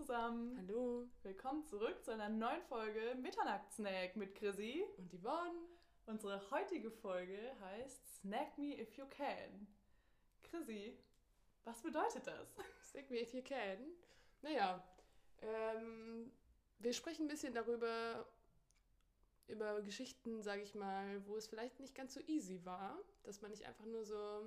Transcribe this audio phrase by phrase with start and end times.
[0.00, 0.56] zusammen.
[0.56, 1.06] Hallo.
[1.22, 4.82] Willkommen zurück zu einer neuen Folge Mitternachtssnack mit Chrissy.
[4.96, 5.58] Und Yvonne.
[6.06, 9.66] Unsere heutige Folge heißt Snack Me If You Can.
[10.42, 10.96] Chrissy,
[11.64, 12.48] was bedeutet das?
[12.90, 13.92] Snack Me If You Can.
[14.40, 14.82] Naja,
[15.42, 16.32] ähm,
[16.78, 18.26] wir sprechen ein bisschen darüber,
[19.48, 23.50] über Geschichten, sage ich mal, wo es vielleicht nicht ganz so easy war, dass man
[23.50, 24.46] nicht einfach nur so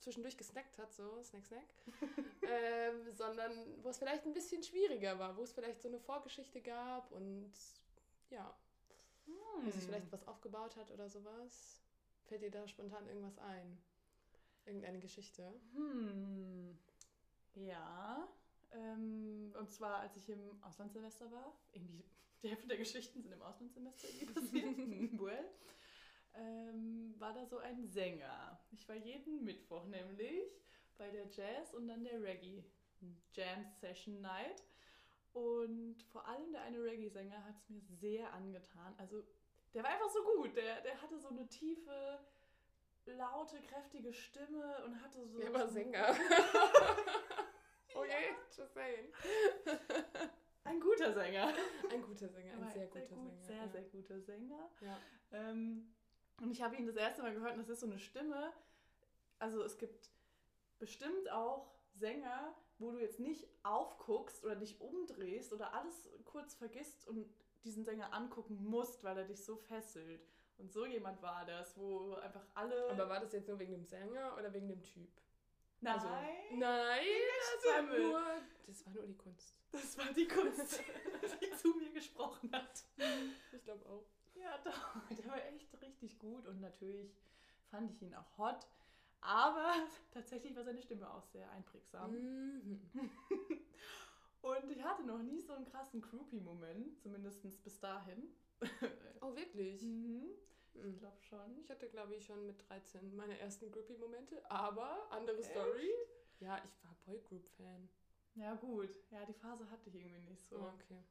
[0.00, 1.74] zwischendurch gesnackt hat, so Snack, Snack,
[2.42, 3.52] ähm, sondern
[3.82, 7.52] wo es vielleicht ein bisschen schwieriger war, wo es vielleicht so eine Vorgeschichte gab und
[8.30, 8.56] ja,
[9.26, 9.66] Hm.
[9.66, 11.80] wo sich vielleicht was aufgebaut hat oder sowas.
[12.24, 13.78] Fällt dir da spontan irgendwas ein?
[14.66, 15.52] Irgendeine Geschichte?
[15.74, 16.78] Hm.
[17.54, 18.28] Ja.
[18.72, 21.56] Ähm, und zwar, als ich im Auslandssemester war.
[21.72, 22.04] Irgendwie,
[22.42, 25.20] die Hälfte der Geschichten sind im Auslandssemester irgendwie passiert.
[25.20, 25.44] well.
[26.34, 28.60] Ähm, war da so ein Sänger.
[28.70, 30.50] Ich war jeden Mittwoch nämlich
[30.96, 32.64] bei der Jazz und dann der Reggae
[33.34, 34.62] Jam Session Night.
[35.32, 38.94] Und vor allem der eine Reggae-Sänger hat es mir sehr angetan.
[38.98, 39.22] Also,
[39.72, 40.56] der war einfach so gut.
[40.56, 42.18] Der, der hatte so eine tiefe,
[43.06, 45.38] laute, kräftige Stimme und hatte so.
[45.38, 46.16] Der war Sänger.
[47.94, 49.12] oh je, just saying.
[50.64, 51.52] Ein guter Sänger.
[51.90, 53.42] Ein guter Sänger, ein Aber sehr guter gut, Sänger.
[53.42, 53.68] Sehr, ja.
[53.68, 54.70] sehr guter Sänger.
[54.82, 54.98] Ja.
[55.32, 55.94] Ähm,
[56.40, 58.52] und ich habe ihn das erste Mal gehört und das ist so eine Stimme.
[59.38, 60.10] Also es gibt
[60.78, 67.06] bestimmt auch Sänger, wo du jetzt nicht aufguckst oder dich umdrehst oder alles kurz vergisst
[67.06, 67.26] und
[67.64, 70.26] diesen Sänger angucken musst, weil er dich so fesselt.
[70.58, 72.90] Und so jemand war das, wo einfach alle.
[72.90, 75.08] Aber war das jetzt nur wegen dem Sänger oder wegen dem Typ?
[75.80, 76.08] nein, Also,
[76.56, 77.04] nein,
[77.54, 77.98] das war, Stimme.
[77.98, 78.22] nur,
[78.66, 79.54] das war nur die Kunst.
[79.72, 80.80] das war die Kunst,
[81.40, 82.84] die zu mir gesprochen hat.
[83.52, 84.04] Ich glaube auch.
[84.42, 87.14] Ja, doch, der war echt richtig gut und natürlich
[87.70, 88.66] fand ich ihn auch hot.
[89.20, 89.74] Aber
[90.10, 92.12] tatsächlich war seine Stimme auch sehr einprägsam.
[92.12, 92.80] Mhm.
[94.42, 98.28] Und ich hatte noch nie so einen krassen Groupie-Moment, zumindest bis dahin.
[99.22, 99.82] Oh, wirklich?
[99.82, 100.30] mhm.
[100.72, 100.98] Ich Mhm.
[100.98, 101.58] glaube schon.
[101.58, 105.90] Ich hatte, glaube ich, schon mit 13 meine ersten Groupie-Momente, aber andere Story.
[106.38, 107.88] Ja, ich war Boygroup-Fan.
[108.36, 108.88] Ja, gut.
[109.10, 110.56] Ja, die Phase hatte ich irgendwie nicht so.
[110.56, 111.02] Okay.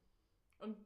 [0.60, 0.78] Und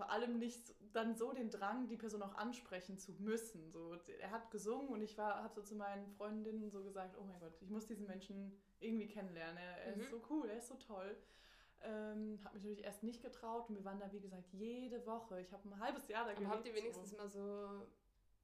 [0.00, 3.70] vor allem nicht so- dann so den Drang, die Person auch ansprechen zu müssen.
[3.70, 7.38] So, er hat gesungen und ich habe so zu meinen Freundinnen so gesagt, oh mein
[7.38, 9.58] Gott, ich muss diesen Menschen irgendwie kennenlernen.
[9.58, 10.00] Er, er Mhm.
[10.00, 11.14] ist so cool, er ist so toll.
[11.82, 15.38] Ähm, habe mich natürlich erst nicht getraut und wir waren da, wie gesagt, jede Woche.
[15.42, 17.86] Ich habe ein halbes Jahr da Aber habt ihr wenigstens mal so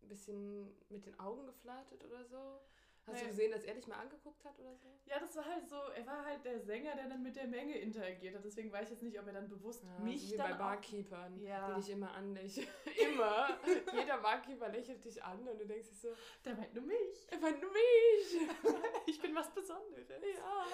[0.02, 2.60] ein bisschen mit den Augen geflirtet oder so?
[3.06, 4.88] Hast du gesehen, dass er dich mal angeguckt hat oder so?
[5.04, 7.78] Ja, das war halt so, er war halt der Sänger, der dann mit der Menge
[7.78, 8.44] interagiert hat.
[8.44, 11.40] Deswegen weiß ich jetzt nicht, ob er dann bewusst Ja, mich wie dann bei Barkeepern,
[11.40, 11.68] Ja.
[11.74, 12.66] die dich immer anlächeln.
[13.12, 13.48] immer.
[13.94, 16.08] Jeder Barkeeper lächelt dich an und du denkst dir so,
[16.44, 17.26] Der meint nur mich.
[17.30, 18.40] er meint nur mich.
[19.06, 20.08] Ich bin was Besonderes.
[20.08, 20.64] ja.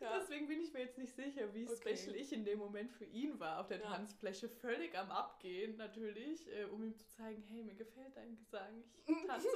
[0.00, 0.18] Ja.
[0.18, 1.96] Deswegen bin ich mir jetzt nicht sicher, wie Okay.
[1.96, 3.86] special ich in dem Moment für ihn war auf der Ja.
[3.86, 4.48] Tanzfläche.
[4.48, 9.16] Völlig am Abgehen natürlich, äh, um ihm zu zeigen, hey, mir gefällt dein Gesang, ich
[9.26, 9.48] tanze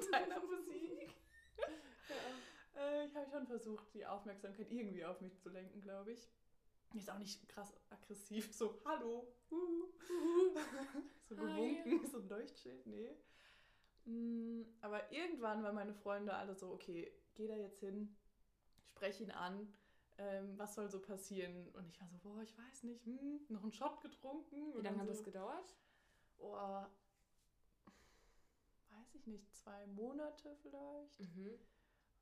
[0.00, 1.08] zu deiner Musik.
[2.08, 2.80] ja.
[2.80, 6.28] Äh, ich habe schon versucht, die Aufmerksamkeit irgendwie auf mich zu lenken, glaube ich.
[6.94, 9.26] Ist auch nicht krass aggressiv, so hallo,
[11.28, 11.76] so Hi.
[11.84, 13.10] gewunken, so ein Leuchtschild, nee.
[14.04, 18.16] Mm, Aber irgendwann waren meine Freunde alle so, okay, geh da jetzt hin,
[18.96, 19.72] sprech ihn an,
[20.18, 21.68] ähm, was soll so passieren?
[21.74, 24.74] Und ich war so, boah, ich weiß nicht, hm, noch einen Shot getrunken.
[24.74, 25.76] Wie lange dann hat so, das gedauert?
[26.38, 26.84] Oh,
[28.90, 31.20] weiß ich nicht, zwei Monate vielleicht.
[31.20, 31.58] Mhm.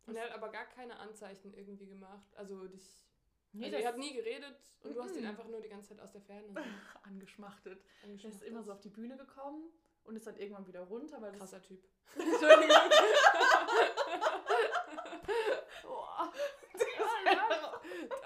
[0.07, 2.35] Und er hat aber gar keine Anzeichen irgendwie gemacht.
[2.37, 3.01] Also dich.
[3.53, 6.01] Nee, also er hat nie geredet und du hast ihn einfach nur die ganze Zeit
[6.01, 7.81] aus der Ferne so angeschmachtet.
[8.03, 8.43] Er angeschmachtet.
[8.43, 9.71] ist immer so auf die Bühne gekommen
[10.03, 11.81] und ist dann irgendwann wieder runter, weil krasser Typ.
[12.17, 12.77] Entschuldigung.
[15.83, 16.33] Boah.
[17.25, 17.81] Ja, ja.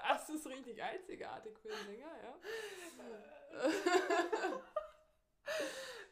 [0.07, 2.35] Das ist richtig einzigartig für einen Sänger, ja.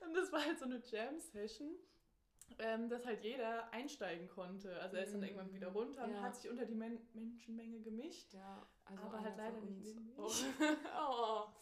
[0.01, 1.75] Und das war halt so eine Jam-Session,
[2.59, 4.79] ähm, dass halt jeder einsteigen konnte.
[4.81, 5.27] Also er ist dann Mhm.
[5.27, 6.21] irgendwann wieder runter und Ja.
[6.21, 8.33] hat sich unter die Men Menschenmenge gemischt.
[8.33, 10.29] Ja, also Aber halt leider nicht Oh.
[10.97, 11.43] oh.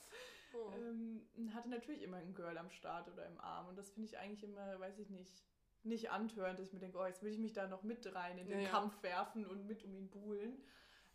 [0.58, 0.72] Oh.
[0.74, 3.68] Ähm, hatte natürlich immer ein Girl am Start oder im Arm.
[3.68, 5.44] Und das finde ich eigentlich immer, weiß ich nicht,
[5.86, 8.38] nicht antörend, dass ich mir denke, oh, jetzt will ich mich da noch mit rein
[8.38, 8.70] in den Ja.
[8.70, 10.62] Kampf werfen und mit um ihn buhlen.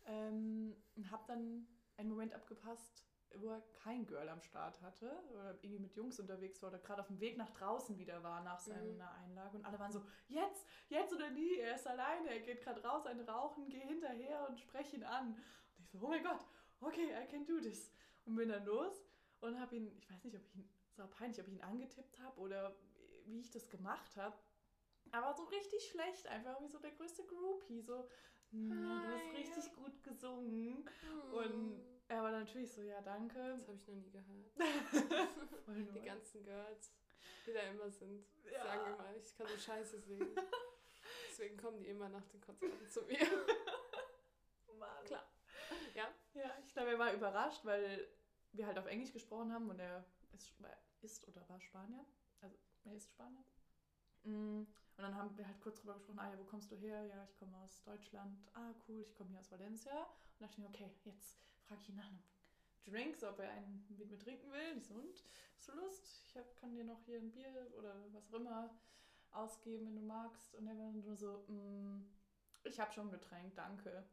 [0.05, 5.51] Ähm, und habe dann einen Moment abgepasst, wo er kein Girl am Start hatte oder
[5.61, 8.59] irgendwie mit Jungs unterwegs war oder gerade auf dem Weg nach draußen wieder war nach
[8.59, 9.23] seiner Mhm.
[9.23, 9.57] Einlage.
[9.57, 13.05] Und alle waren so, jetzt, jetzt oder nie, er ist alleine, er geht gerade raus,
[13.05, 15.35] ein Rauchen, geh hinterher und sprech ihn an.
[15.77, 16.45] Und ich so, oh mein Gott,
[16.81, 17.91] okay, I can do this.
[18.25, 19.05] Und bin dann los
[19.39, 21.61] und habe ihn, ich weiß nicht, ob ich ihn, es war peinlich, ob ich ihn
[21.63, 22.75] angetippt habe oder
[23.25, 24.35] wie ich das gemacht habe.
[25.11, 28.07] Aber so richtig schlecht, einfach wie so der größte Groupie, so
[28.51, 30.87] Ja, du hast richtig gut gesungen.
[31.31, 33.39] Und er war natürlich so, ja, danke.
[33.57, 34.51] Das habe ich noch nie gehört.
[35.95, 36.93] Die ganzen Girls,
[37.45, 38.63] die da immer sind, Ja.
[38.63, 40.35] sagen immer, ich kann so scheiße singen.
[41.29, 43.19] Deswegen kommen die immer nach den Konzerten zu mir.
[44.77, 45.05] Mann.
[45.05, 45.25] Klar.
[45.95, 46.07] Ja?
[46.33, 48.07] Ja, ich glaube, er war überrascht, weil
[48.51, 50.53] wir halt auf Englisch gesprochen haben und er ist,
[51.01, 52.05] ist oder war Spanier.
[52.41, 53.43] Also, er ist Spanier.
[54.23, 54.63] Mm,
[55.01, 57.03] Und dann haben wir halt kurz drüber gesprochen, ah ja, wo kommst du her?
[57.05, 58.37] Ja, ich komme aus Deutschland.
[58.53, 59.93] Ah, cool, ich komme hier aus Valencia.
[60.03, 62.21] Und dachte ich mir, okay, jetzt frage ich ihn nach einem
[62.85, 64.77] Drink, so ob er einen mit mir trinken will.
[64.77, 65.23] Ich so, und,
[65.57, 66.23] hast du Lust?
[66.27, 68.69] Ich hab, kann dir noch hier ein Bier oder was auch immer
[69.31, 70.53] ausgeben, wenn du magst.
[70.53, 72.05] Und er war nur so, mm,
[72.65, 74.05] ich habe schon ein Getränk, danke.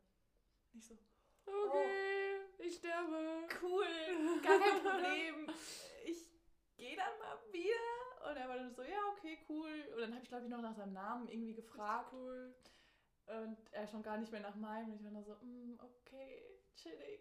[0.73, 0.97] Ich so,
[1.45, 3.47] Okay, ich sterbe.
[3.61, 5.51] cool, gar kein Problem.
[6.07, 6.31] Ich
[6.79, 7.98] gehe dann mal wieder.
[8.29, 9.71] Und er war dann so, ja, okay, cool.
[9.95, 12.13] Und dann habe ich, glaube ich, noch nach seinem Namen irgendwie gefragt.
[12.13, 12.55] Cool.
[13.27, 14.91] Und er schon gar nicht mehr nach meinem.
[14.91, 16.43] Und ich war dann so, mm, okay,
[16.75, 17.21] chillig.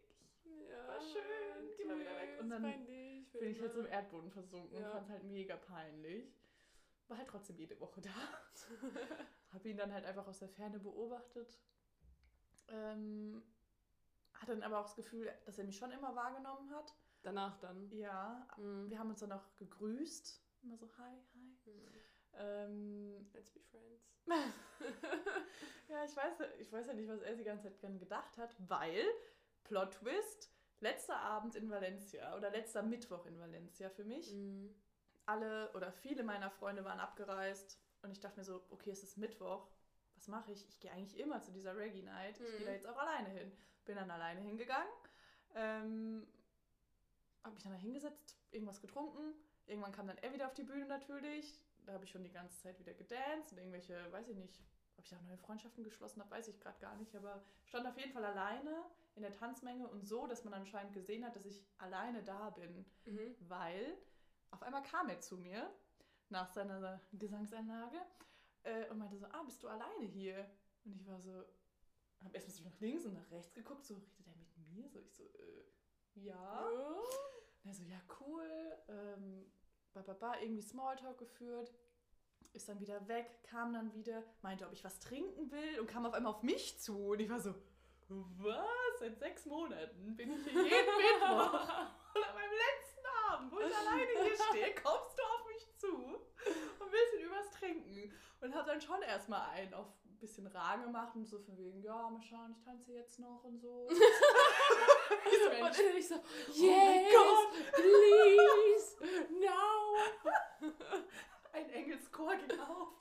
[0.70, 2.38] Ja, War schön, geh mal wieder weg.
[2.40, 3.86] Und dann peinlich, Bin ich halt so im.
[3.88, 4.92] Erdboden versunken und Ja.
[4.92, 6.34] fand es halt mega peinlich.
[7.08, 8.10] War halt trotzdem jede Woche da.
[9.54, 11.58] Habe ihn dann halt einfach aus der Ferne beobachtet.
[12.70, 13.42] Ähm,
[14.34, 16.94] hatte dann aber auch das Gefühl, dass er mich schon immer wahrgenommen hat.
[17.24, 17.90] Danach dann.
[17.92, 18.90] Ja, Mhm.
[18.90, 20.42] wir haben uns dann auch gegrüßt.
[20.64, 21.58] Immer so, hi, hi.
[21.66, 21.88] Mhm.
[22.40, 24.04] Ähm, Let's be friends.
[25.88, 28.56] ja, ich weiß, ich weiß ja nicht, was er die ganze Zeit dran gedacht hat,
[28.68, 29.06] weil,
[29.64, 34.32] Plot Twist, letzter Abend in Valencia oder letzter Mittwoch in Valencia für mich.
[34.34, 34.76] Mhm.
[35.26, 39.18] Alle oder viele meiner Freunde waren abgereist und ich dachte mir so, okay, es ist
[39.18, 39.68] Mittwoch.
[40.16, 40.68] Was mache ich?
[40.68, 42.40] Ich gehe eigentlich immer zu dieser Reggae Night.
[42.40, 42.58] Ich Mhm.
[42.58, 43.52] gehe da jetzt auch alleine hin.
[43.86, 44.92] Bin dann alleine hingegangen.
[45.56, 46.28] Ähm,
[47.44, 49.34] habe mich dann da hingesetzt, irgendwas getrunken.
[49.68, 51.60] Irgendwann kam dann er wieder auf die Bühne natürlich.
[51.86, 54.60] Da habe ich schon die ganze Zeit wieder gedanced und irgendwelche, weiß ich nicht,
[54.98, 57.16] ob ich auch neue Freundschaften geschlossen habe, weiß ich gerade gar nicht.
[57.16, 58.84] Aber stand auf jeden Fall alleine
[59.16, 62.86] in der Tanzmenge und so, dass man anscheinend gesehen hat, dass ich alleine da bin
[63.06, 63.36] Mhm.
[63.40, 63.98] weil
[64.52, 65.70] auf einmal kam er zu mir
[66.30, 67.98] nach seiner Gesangseinlage
[68.64, 70.50] äh, und meinte so, ah, bist du alleine hier?
[70.84, 71.44] Und ich war so,
[72.24, 74.90] habe erstmal so nach links und nach rechts geguckt, so, redet er mit mir?
[74.90, 75.64] So, ich so, äh,
[76.16, 76.66] ja.
[76.66, 77.02] Oh.
[77.68, 78.78] Und er so, ja, cool.
[78.88, 79.52] Ähm,
[79.92, 81.70] ba, ba, ba, irgendwie Smalltalk geführt.
[82.54, 86.06] Ist dann wieder weg, kam dann wieder, meinte, ob ich was trinken will und kam
[86.06, 87.10] auf einmal auf mich zu.
[87.10, 87.54] Und ich war so,
[88.08, 89.00] was?
[89.00, 90.64] Seit sechs Monaten bin ich hier jeden
[90.98, 91.54] Mittwoch.
[92.16, 96.22] Und an meinem letzten Abend, wo ich alleine hier stehe, kommst du auf mich zu
[97.18, 98.12] mir was trinken.
[98.42, 101.82] Und hab dann schon erstmal einen auf ein bisschen rar gemacht und so von wegen,
[101.82, 103.88] ja, mal schauen, ich tanze jetzt noch und so.
[103.90, 103.96] So,
[105.64, 107.52] Und ich so, Oh yes, Gott.
[107.74, 108.98] please,
[109.40, 110.32] now.
[111.54, 112.94] Ein Engelschor ging auf.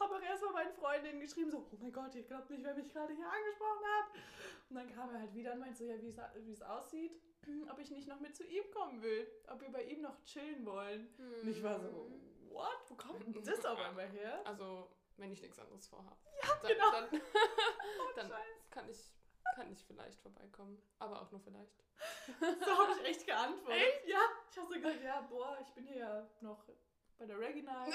[0.00, 0.20] Habe auch
[0.98, 4.06] Freundinnen geschrieben, so, oh mein Gott, ihr glaubt nicht, wer mich gerade hier angesprochen hat.
[4.68, 7.12] Und dann kam er halt wieder und meinte so, ja, wie es- aussieht,
[7.70, 10.66] ob ich nicht noch mit zu ihm kommen will, ob wir bei ihm noch chillen
[10.66, 11.08] wollen.
[11.42, 12.10] Und ich war so,
[12.48, 12.78] what?
[12.88, 14.42] Wo kommt denn das auf einmal her?
[14.44, 16.16] Also, wenn ich nichts anderes vorhabe.
[16.42, 16.90] Ja, dann, genau.
[16.90, 17.08] Dann,
[18.16, 18.32] dann
[18.70, 19.14] kann, ich,
[19.54, 20.82] kann ich vielleicht vorbeikommen.
[20.98, 21.72] Aber auch nur vielleicht.
[22.40, 23.82] So habe ich echt geantwortet.
[24.04, 24.18] Ja,
[24.50, 26.64] ich habe so gesagt, ja, boah, ich bin hier ja noch
[27.18, 27.92] bei der Reggae Night.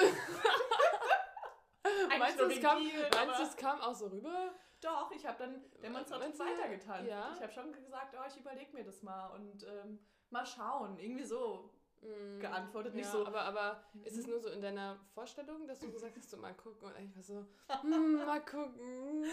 [2.19, 4.53] Meinst du, es kam, dir, meinst du, es kam auch so rüber?
[4.81, 7.09] Doch, ich habe dann demonstrativ Meinst du, weitergetanzt.
[7.09, 7.33] ja?
[7.35, 10.97] Ich habe schon gesagt, oh, ich überlege mir das mal und ähm, mal schauen.
[10.99, 11.69] Irgendwie so.
[12.01, 15.79] Mm, Geantwortet, nicht ja, so- Aber, aber ist es nur so in deiner Vorstellung, dass
[15.79, 17.45] du gesagt hast, so mal gucken und eigentlich war so,
[17.87, 19.23] mm, mal gucken.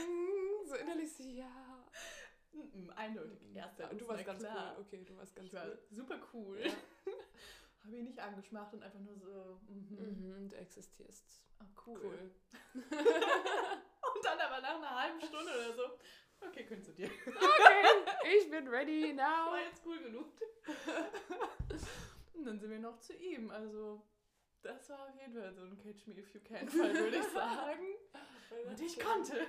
[0.67, 1.51] So innerlich so, ja.
[2.53, 3.55] Mm, eindeutig.
[3.57, 3.85] Erster.
[3.91, 4.77] Ja, du warst ganz cool.
[4.87, 5.79] Okay, du warst ganz Ich cool.
[5.91, 6.61] super cool.
[6.65, 6.73] Ja.
[7.85, 9.61] habe ihn nicht angeschmacht und einfach nur so.
[9.69, 9.97] Mhm.
[9.99, 11.47] Mhm, du existierst.
[11.61, 12.01] Oh, cool.
[12.03, 12.31] Cool.
[14.15, 15.99] Und dann aber nach einer halben Stunde oder so.
[16.41, 17.11] Okay, könntest du dir.
[17.27, 19.51] Okay, ich bin ready now.
[19.51, 20.33] War jetzt cool genug.
[22.35, 23.51] und dann sind wir noch zu ihm.
[23.51, 24.03] Also,
[24.63, 27.25] das war auf jeden Fall so ein Catch Me If You Can Fall, würde ich
[27.25, 27.87] sagen.
[28.67, 29.47] Und ich konnte.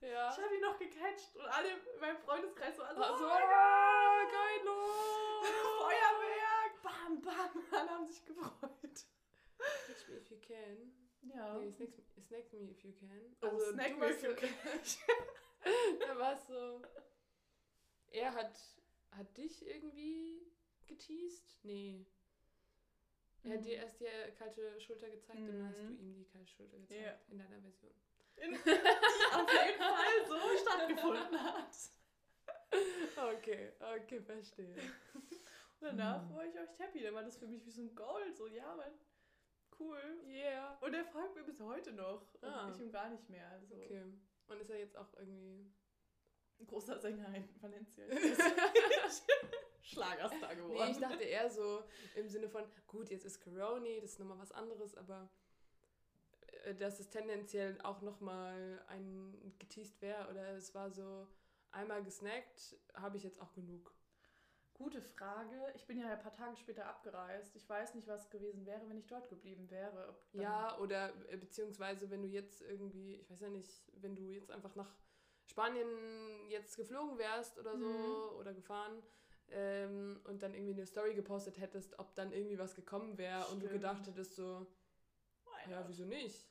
[0.00, 0.30] Ja.
[0.30, 3.42] Ich habe ihn noch gecatcht und alle in meinem Freundeskreis so, also, Also, oh mein
[3.42, 4.76] ah, Gott, geilo.
[5.78, 6.45] Feuerwerk,
[6.86, 9.06] bam, bam, alle haben sich gefreut.
[9.86, 10.92] Catch me if you can.
[11.22, 11.58] Ja.
[11.58, 11.88] Nee, snack,
[12.20, 13.36] snack me if you can.
[13.42, 14.48] Oh, snack du me if you can.
[15.98, 16.80] Da war es so.
[18.12, 18.56] Er hat,
[19.10, 20.46] hat dich irgendwie
[20.86, 21.58] geteased?
[21.64, 22.06] Nee.
[23.42, 23.62] Er hat Mhm.
[23.64, 24.06] dir erst die
[24.38, 25.98] kalte Schulter gezeigt und dann hast du Mhm.
[26.00, 27.00] ihm die kalte Schulter gezeigt.
[27.02, 27.18] Ja.
[27.32, 27.92] In deiner Version.
[28.36, 31.76] In, die auf jeden Fall so stattgefunden hat.
[33.16, 34.76] Okay, okay, verstehe.
[35.86, 36.34] Danach Mhm.
[36.34, 37.02] war ich echt happy.
[37.02, 38.36] Da war das für mich wie so ein Gold.
[38.36, 38.92] So, ja, Mann,
[39.78, 39.98] cool.
[40.26, 40.76] Yeah.
[40.80, 42.22] Und er folgt mir bis heute noch.
[42.42, 42.70] Ah.
[42.72, 43.48] ich ihm gar nicht mehr.
[43.50, 44.04] Also, Okay.
[44.48, 45.72] Und ist er jetzt auch irgendwie.
[46.58, 48.04] Ein großer Sänger in Valencia.
[49.82, 50.84] Schlagerstar geworden.
[50.86, 51.82] Nee, ich dachte eher so
[52.14, 55.28] im Sinne von, gut, jetzt ist Coroni, das ist nochmal was anderes, aber
[56.64, 61.28] äh, dass es tendenziell auch nochmal ein geteased wäre oder es war so
[61.70, 63.92] einmal gesnackt, habe ich jetzt auch genug.
[64.76, 65.72] Gute Frage.
[65.74, 67.56] Ich bin ja ein paar Tage später abgereist.
[67.56, 70.14] Ich weiß nicht, was gewesen wäre, wenn ich dort geblieben wäre.
[70.32, 74.50] Ja, oder äh, beziehungsweise wenn du jetzt irgendwie, ich weiß ja nicht, wenn du jetzt
[74.50, 74.94] einfach nach
[75.46, 75.88] Spanien
[76.50, 78.36] jetzt geflogen wärst oder so Mhm.
[78.38, 79.02] oder gefahren
[79.48, 83.62] ähm, und dann irgendwie eine Story gepostet hättest, ob dann irgendwie was gekommen wäre und
[83.62, 84.66] du gedacht hättest so,
[85.70, 86.50] ja, wieso nicht?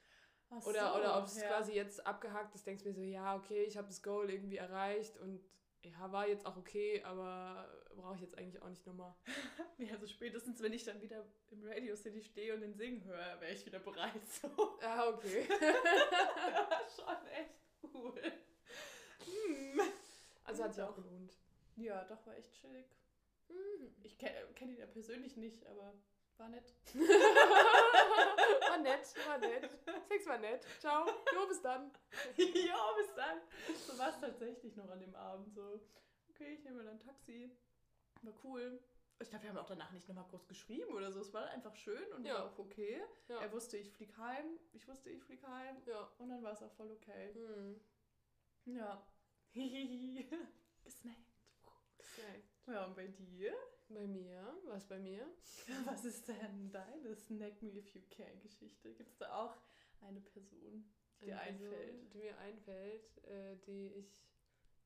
[0.50, 1.48] Ach Oder, so, oder ob es ja.
[1.48, 4.58] quasi jetzt abgehakt ist, denkst du mir so, ja, okay, ich habe das Goal irgendwie
[4.58, 5.44] erreicht und
[5.84, 7.68] ja, war jetzt auch okay, aber
[8.06, 9.16] brauche ich jetzt eigentlich auch nicht nochmal.
[9.78, 13.42] Ja, also spätestens, wenn ich dann wieder im Radio City stehe und den singen höre,
[13.42, 14.22] wäre ich wieder bereit.
[14.28, 14.78] So.
[14.82, 15.46] Ja, okay.
[16.96, 17.56] Schon echt
[17.94, 18.22] cool.
[19.26, 19.82] Hm.
[20.46, 21.34] Also hat sich auch gelohnt.
[21.76, 22.86] Ja, doch, war echt chillig.
[23.50, 23.94] Mhm.
[24.04, 25.94] Ich kenne kenn ihn ja persönlich nicht, aber
[26.38, 26.74] war nett.
[26.94, 29.70] war nett, war nett.
[30.08, 30.66] Sex war nett.
[30.80, 31.06] Ciao.
[31.34, 31.92] Jo, bis dann.
[32.38, 33.42] ja, bis dann.
[33.88, 35.54] So war es tatsächlich noch an dem Abend.
[35.54, 35.82] So,
[36.30, 37.52] okay, ich nehme mal ein Taxi.
[38.22, 38.80] War cool.
[39.20, 41.22] Ich glaube, wir haben auch danach nicht nochmal groß geschrieben oder so.
[41.22, 42.34] Es war einfach schön und Ja.
[42.36, 43.02] war auch okay.
[43.30, 43.40] Ja.
[43.40, 44.60] Er wusste, ich flieg heim.
[44.74, 45.78] Ich wusste, ich flieg heim.
[45.86, 46.10] ja.
[46.18, 47.34] Und dann war es auch voll okay.
[47.34, 47.80] Hm.
[48.66, 49.08] Ja.
[50.84, 51.34] Gesnackt.
[51.98, 52.44] Okay.
[52.68, 53.54] Ja, und bei dir?
[53.88, 55.28] Bei mir, was bei mir?
[55.86, 58.94] Was ist denn deine Snack Me If You Can Geschichte?
[58.96, 59.56] Gibt es da auch
[60.02, 60.92] eine Person,
[61.22, 62.14] die dir Eine Person, einfällt?
[62.14, 64.26] Die mir einfällt, äh, die ich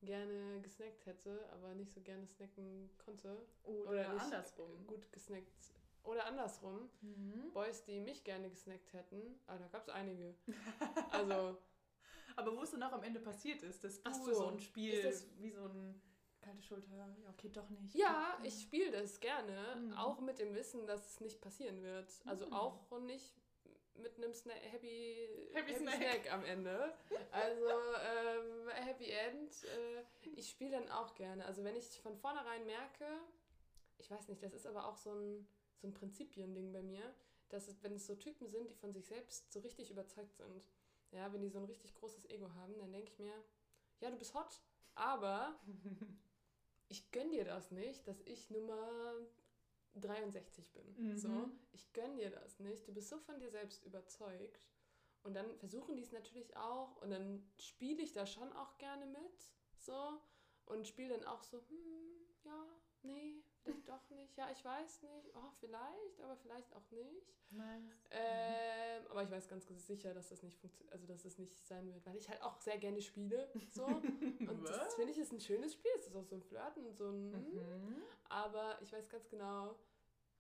[0.05, 3.37] gerne gesnackt hätte, aber nicht so gerne snacken konnte.
[3.63, 4.87] Oder, nicht andersrum.
[4.87, 5.73] gut gesnackt.
[6.03, 6.89] Oder andersrum.
[7.01, 7.51] Mhm.
[7.53, 10.33] Boys, die mich gerne gesnackt hätten, ah, da gab es einige.
[11.11, 11.57] Also,
[12.35, 14.93] Aber wo es dann auch am Ende passiert ist, dass du so, so, ein Spiel
[14.93, 16.01] ist das- wie so ein
[16.39, 17.93] kalte Schulter, ja okay, doch nicht.
[17.95, 19.93] ja, ich spiele das gerne, Mhm.
[19.93, 22.09] auch mit dem Wissen, dass es nicht passieren wird.
[22.25, 22.53] Also Mhm.
[22.53, 23.35] auch nicht
[23.99, 25.95] mit einem Sna Happy, Happy Happy Snack.
[25.95, 26.33] Snack.
[26.33, 26.93] am Ende.
[27.31, 29.63] Also ähm, Happy End.
[29.63, 30.03] Äh,
[30.35, 31.45] ich spiele dann auch gerne.
[31.45, 33.05] Also wenn ich von vornherein merke,
[33.97, 37.13] ich weiß nicht, das ist aber auch so ein, so ein Prinzipiending bei mir,
[37.49, 40.63] dass es, wenn es so Typen sind, die von sich selbst so richtig überzeugt sind,
[41.11, 43.33] ja, wenn die so ein richtig großes Ego haben, dann denke ich mir,
[43.99, 44.61] ja, du bist hot,
[44.95, 45.59] aber
[46.87, 49.13] ich gönn dir das nicht, dass ich Nummer
[49.95, 50.95] 63 bin.
[50.97, 51.17] Mhm.
[51.17, 52.87] So, ich gönn dir das nicht.
[52.87, 54.67] Du bist so von dir selbst überzeugt.
[55.23, 59.05] Und dann versuchen die es natürlich auch und dann spiele ich da schon auch gerne
[59.05, 59.51] mit.
[59.77, 60.21] So.
[60.69, 62.65] Und spiele dann auch so, hm, ja,
[63.01, 64.37] nee, vielleicht doch nicht.
[64.37, 65.35] Ja, ich weiß nicht.
[65.35, 67.33] Oh, vielleicht, aber vielleicht auch nicht.
[67.51, 68.07] Nice.
[68.11, 71.91] Ähm, aber ich weiß ganz sicher, dass das nicht funktioniert, also dass das nicht sein
[71.91, 73.49] wird, weil ich halt auch sehr gerne spiele.
[73.71, 73.85] So.
[73.85, 75.91] Und das finde ich ist ein schönes Spiel.
[75.97, 77.31] Es ist auch so ein Flirten und so ein.
[77.31, 78.03] Mhm.
[78.25, 79.79] Aber ich weiß ganz genau,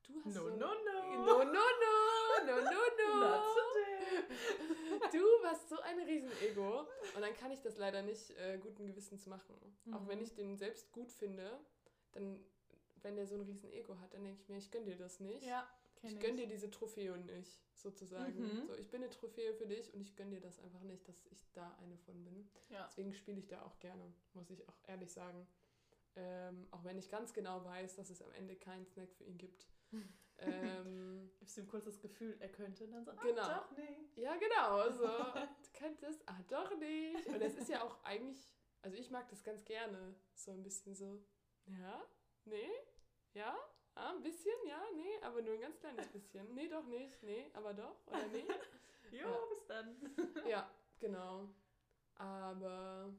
[0.03, 1.25] du hast No, so no, no.
[1.25, 3.19] No, no, no, no, no, no.
[3.19, 5.09] Not today.
[5.11, 6.81] Du hast so ein Riesenego.
[7.15, 9.55] Und dann kann ich das leider nicht äh, guten Gewissens machen.
[9.93, 10.23] Auch wenn Mhm.
[10.25, 11.59] ich den selbst gut finde,
[12.13, 12.39] dann,
[13.01, 15.43] wenn der so ein Riesenego hat, dann denke ich mir, ich gönn dir das nicht.
[15.45, 18.37] Ja, kenn ich gönn dir diese Trophäe und nicht, sozusagen.
[18.61, 18.67] Mhm.
[18.67, 21.25] So, ich bin eine Trophäe für dich und ich gönn dir das einfach nicht, dass
[21.31, 22.49] ich da eine von bin.
[22.69, 22.85] Ja.
[22.87, 25.47] Deswegen spiele ich da auch gerne, muss ich auch ehrlich sagen.
[26.15, 29.37] Ähm, auch wenn ich ganz genau weiß, dass es am Ende keinen Snack für ihn
[29.37, 29.67] gibt.
[30.41, 33.41] ähm, Gibst du ihm kurz das Gefühl, er könnte und dann so, Genau.
[33.41, 33.97] ah, doch, nee.
[34.15, 34.89] ja, genau.
[34.91, 37.25] So, du könntest, ah, doch nicht.
[37.27, 38.47] Und es ist ja auch eigentlich,
[38.81, 40.15] also ich mag das ganz gerne.
[40.33, 41.23] So ein bisschen so,
[41.65, 42.03] ja,
[42.45, 42.69] nee,
[43.33, 43.57] ja,
[43.95, 46.53] ah, ein bisschen, ja, nee, aber nur ein ganz kleines bisschen.
[46.53, 48.45] Nee, doch nicht, nee, aber doch, oder nee.
[49.11, 49.37] Jo, Ja.
[49.49, 50.15] bis dann.
[50.47, 50.69] Ja,
[50.99, 51.49] genau.
[52.15, 53.11] Aber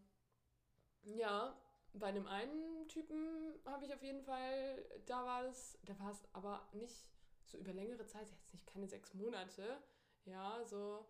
[1.02, 1.56] ja,
[1.94, 6.22] bei einem einen Typen habe ich auf jeden Fall, da war es, da war es
[6.32, 7.10] aber nicht
[7.44, 9.82] so über längere Zeit, jetzt nicht keine sechs Monate,
[10.24, 11.04] ja, so,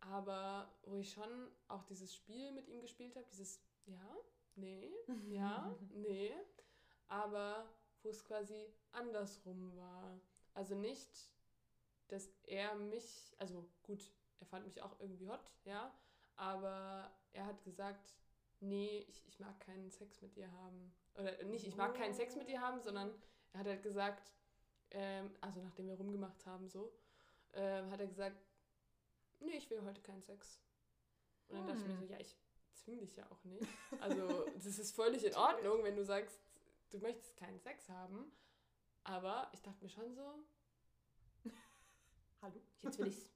[0.00, 4.16] aber wo ich schon auch dieses Spiel mit ihm gespielt habe, dieses, ja,
[4.54, 4.90] nee,
[5.28, 6.32] ja, nee,
[7.08, 7.68] aber
[8.02, 10.20] wo es quasi andersrum war.
[10.54, 11.30] Also nicht,
[12.08, 15.94] dass er mich, also gut, er fand mich auch irgendwie hot, ja,
[16.36, 18.14] aber er hat gesagt,
[18.62, 20.94] nee, ich, ich mag keinen Sex mit ihr haben.
[21.14, 23.12] Oder nicht, ich mag keinen Sex mit ihr haben, sondern
[23.52, 24.32] er hat halt gesagt,
[24.90, 26.92] ähm, also nachdem wir rumgemacht haben, so,
[27.52, 28.36] ähm, hat er gesagt,
[29.40, 30.60] nee, ich will heute keinen Sex.
[31.48, 32.08] Und dann dachte ich mir so, Hm.
[32.10, 32.36] ja, ich
[32.72, 33.66] zwing dich ja auch nicht.
[34.00, 36.40] Also, das ist völlig in Ordnung, wenn du sagst,
[36.90, 38.32] du möchtest keinen Sex haben.
[39.04, 40.34] Aber ich dachte mir schon so,
[42.42, 42.60] Hallo?
[42.82, 43.30] jetzt will ich's.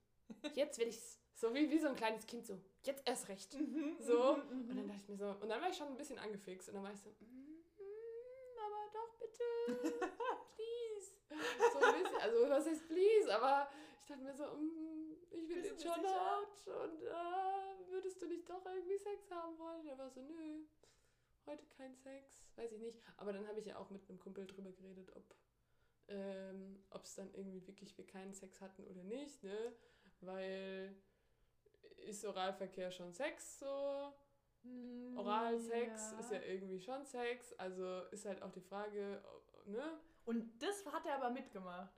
[0.55, 1.19] Jetzt will ich's.
[1.37, 3.53] So wie, wie so ein kleines Kind, so, jetzt erst recht.
[3.55, 4.37] Mhm, So.
[4.37, 4.71] mhm, mhm.
[4.71, 6.69] Und dann dachte ich mir so, und dann war ich schon ein bisschen angefixt.
[6.71, 9.45] Und dann war ich so, mm, aber doch bitte,
[10.57, 11.13] please.
[11.73, 13.35] So ein bisschen, also was heißt please?
[13.35, 13.69] Aber
[14.01, 16.67] ich dachte mir so, mm, ich will den du schon out.
[16.67, 19.81] Und äh, würdest du nicht doch irgendwie Sex haben wollen?
[19.83, 20.65] Und er war so, nö,
[21.45, 22.47] heute kein Sex.
[22.57, 22.99] Weiß ich nicht.
[23.19, 25.37] Aber dann habe ich ja auch mit einem Kumpel drüber geredet, ob
[26.09, 29.75] ähm, es dann irgendwie wirklich wir keinen Sex hatten oder nicht, ne?
[30.23, 30.97] Weil
[32.07, 34.13] ist Oralverkehr schon Sex so?
[34.63, 39.23] Mm, Oralsex ist ja irgendwie schon Sex, also ist halt auch die Frage,
[39.67, 40.01] ne?
[40.25, 41.93] Und das hat er aber mitgemacht.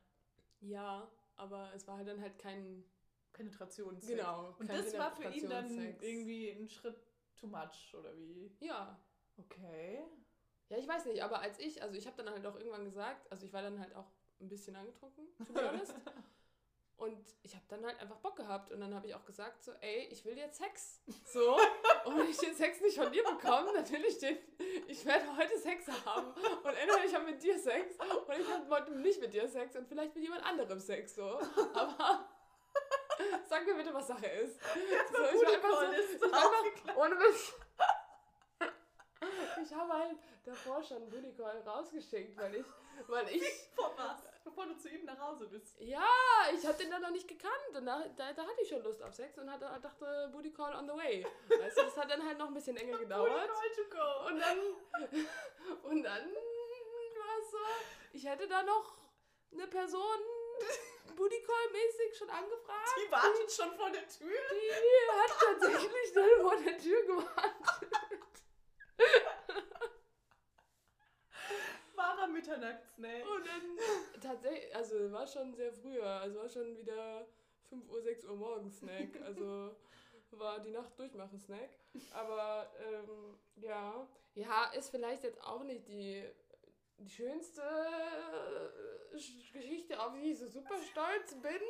[0.60, 2.84] Ja, aber es war halt dann halt kein
[3.32, 4.06] Penetrations.
[4.06, 4.54] genau.
[4.58, 6.02] Und das war für ihn dann Penetrationssex.
[6.04, 7.00] irgendwie ein Schritt
[7.36, 8.50] too much, oder wie?
[8.60, 8.98] Ja.
[9.36, 10.04] Okay.
[10.68, 13.30] Ja, ich weiß nicht, aber als ich, also ich habe dann halt auch irgendwann gesagt,
[13.32, 14.10] also ich war dann halt auch
[14.40, 15.94] ein bisschen angetrunken, to be honest.
[16.98, 19.72] Und ich habe dann halt einfach Bock gehabt und dann habe ich auch gesagt so,
[19.80, 21.00] ey, ich will jetzt Sex.
[21.24, 21.56] So.
[22.04, 24.36] Und wenn ich den Sex nicht von dir bekomme, dann will ich den,
[24.88, 26.32] ich werde heute Sex haben.
[26.32, 29.76] Und entweder ich habe mit dir Sex oder ich habe heute nicht mit dir Sex
[29.76, 31.40] und vielleicht mit jemand anderem Sex so.
[31.74, 32.28] Aber
[33.48, 34.58] sag mir bitte, was Sache ist.
[34.60, 37.52] So, ich war einfach so, ich war einfach, ohne mich.
[39.60, 42.66] Ich habe halt davor schon Booty Call rausgeschickt, weil ich,
[43.08, 43.42] weil ich?
[44.48, 45.76] Bevor du zu ihm nach Hause bist.
[45.78, 46.08] ja,
[46.54, 49.02] ich habe den dann noch nicht gekannt und da, da, da hatte ich schon Lust
[49.02, 51.26] auf Sex und hatte, dachte, Booty Call on the way.
[51.48, 53.50] Weißt du, das hat dann halt noch ein bisschen länger gedauert.
[53.76, 54.26] to go.
[54.28, 54.58] Und dann,
[55.82, 57.58] und dann war es so,
[58.14, 58.96] ich hätte da noch
[59.52, 60.18] eine Person
[61.14, 62.94] Booty Call mäßig schon angefragt.
[62.96, 64.30] Die wartet schon vor der Tür.
[64.30, 67.87] Die hat tatsächlich dann vor der Tür gewartet.
[72.68, 73.24] Wahrer Mitternachtssnack.
[73.36, 77.26] Und dann tatsächlich, also war schon sehr früher, also war schon wieder
[77.68, 79.20] 5 Uhr, 6 Uhr morgens Snack.
[79.24, 79.74] Also
[80.32, 81.70] war die Nacht durchmachen Snack.
[82.12, 86.22] Aber ähm, ja, ja, ist vielleicht jetzt auch nicht die,
[86.98, 91.60] die schönste äh, Sch- Geschichte, auf die ich so super stolz bin.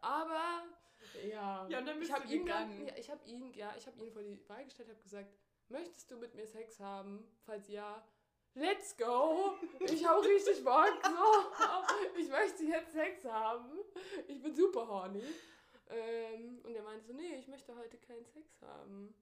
[0.00, 0.64] Aber
[1.28, 3.86] ja, Ja, und dann bist ich habe ihn dann, ja, ich habe ihn, ja, ich
[3.86, 5.32] habe ihn vor die Wahl gestellt, habe gesagt,
[5.68, 7.24] möchtest du mit mir Sex haben?
[7.44, 8.02] Falls ja,
[8.54, 9.54] let's go.
[9.80, 10.92] Ich habe richtig Bock.
[11.04, 12.18] So.
[12.20, 13.78] Ich möchte jetzt Sex haben.
[14.28, 15.22] Ich bin super horny.
[15.88, 19.14] Ähm, und er meinte so, nee, ich möchte heute keinen Sex haben.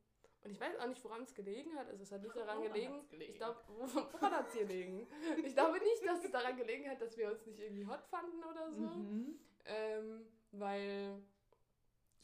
[0.44, 1.88] Und ich weiß auch nicht, woran es gelegen hat.
[1.88, 3.08] Also es hat nicht daran Woran gelegen.
[3.10, 3.32] gelegen?
[3.32, 3.58] Ich glaube,
[4.12, 5.06] woran hat es gelegen?
[5.44, 8.42] Ich glaube nicht, dass es daran gelegen hat, dass wir uns nicht irgendwie hot fanden
[8.44, 8.80] oder so.
[8.80, 9.38] Mhm.
[9.64, 11.20] Ähm, weil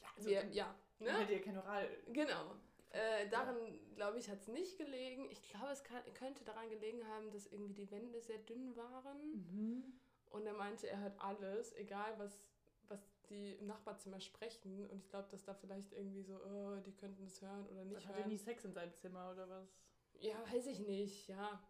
[0.01, 1.17] Ja, also wir, ja, ne?
[1.19, 1.89] hätte ihr kein Oral.
[2.07, 2.55] Genau.
[2.95, 3.57] Äh, daran,
[3.95, 5.29] glaube ich, hat es nicht gelegen.
[5.29, 9.33] Ich glaube, es kann, könnte daran gelegen haben, dass irgendwie die Wände sehr dünn waren.
[9.33, 9.99] Mhm.
[10.29, 12.45] Und er meinte, er hört alles, egal was,
[12.87, 14.85] was die im Nachbarzimmer sprechen.
[14.89, 18.07] Und ich glaube, dass da vielleicht irgendwie so, oh, die könnten das hören oder nicht
[18.07, 18.29] hat er hören.
[18.29, 19.67] nie Sex in seinem Zimmer oder was?
[20.21, 21.61] Ja, weiß ich nicht, ja.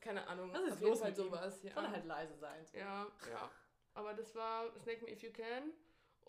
[0.00, 0.52] Keine Ahnung.
[0.52, 1.24] Was ist Auf jeden los Fall mit ihm?
[1.26, 1.70] sowas, ja.
[1.70, 2.66] Kann er halt leise sein.
[2.72, 3.50] Ja, ja.
[3.94, 5.72] Aber das war Snake Me If You Can.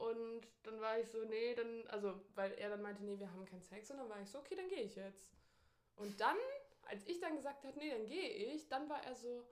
[0.01, 3.45] Und dann war ich so, nee, dann, also, weil er dann meinte, nee, wir haben
[3.45, 3.91] keinen Sex.
[3.91, 5.29] Und dann war ich so, okay, dann gehe ich jetzt.
[5.95, 6.37] Und dann,
[6.89, 9.45] als ich dann gesagt habe, nee, dann gehe ich, dann war er so,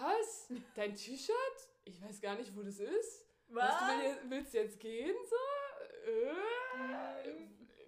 [0.00, 0.48] was?
[0.74, 1.58] Dein T-Shirt?
[1.84, 3.26] Ich weiß gar nicht, wo das ist.
[3.48, 3.78] Was?
[3.78, 6.10] Du will- willst jetzt gehen, so?
[6.10, 7.32] Äh,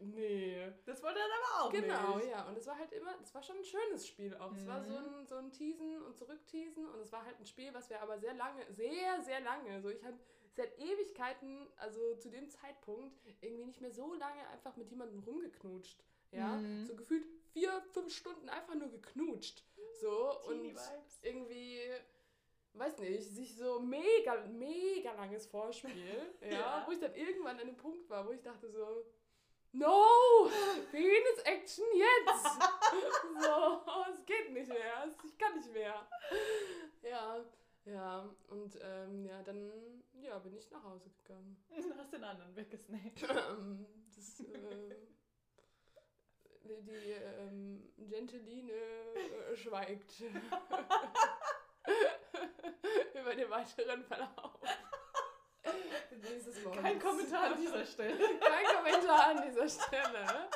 [0.00, 0.72] nee.
[0.84, 2.28] Das wollte er dann aber auch Genau, nicht.
[2.28, 2.46] ja.
[2.46, 4.52] Und es war halt immer, es war schon ein schönes Spiel auch.
[4.54, 4.96] Es war so Mhm.
[5.20, 8.18] ein, so ein Teasen und Zurückteasen und es war halt ein Spiel, was wir aber
[8.18, 10.18] sehr lange, sehr, sehr lange, so ich habe
[10.58, 16.04] seit Ewigkeiten, also zu dem Zeitpunkt, irgendwie nicht mehr so lange einfach mit jemandem rumgeknutscht.
[16.32, 16.84] Ja, Mhm.
[16.84, 19.62] so gefühlt vier, fünf Stunden einfach nur geknutscht.
[20.00, 20.76] So und
[21.22, 21.80] irgendwie,
[22.74, 25.90] weiß nicht, sich so mega, mega langes Vorspiel,
[26.42, 26.84] ja, Ja.
[26.86, 29.06] wo ich dann irgendwann an einem Punkt war, wo ich dachte so,
[29.72, 30.50] no,
[30.90, 32.44] Penis Action jetzt.
[33.42, 36.06] so, es geht nicht mehr, ich kann nicht mehr.
[37.02, 37.44] Ja,
[37.92, 39.70] ja, und ähm, ja, dann
[40.20, 41.56] ja, bin ich nach Hause gegangen.
[41.76, 43.22] Du hast den anderen weggesnackt.
[44.16, 44.96] das, äh,
[46.64, 50.20] die, ähm, Genteline äh, schweigt
[53.14, 54.60] über den weiteren Verlauf.
[56.82, 58.18] Kein Kommentar an dieser Stelle.
[58.38, 60.48] Kein Kommentar an dieser Stelle.